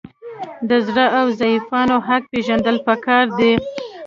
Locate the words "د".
0.69-0.71